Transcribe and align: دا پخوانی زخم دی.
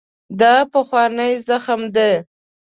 دا 0.39 0.53
پخوانی 0.71 1.31
زخم 1.47 1.81
دی. 1.95 2.11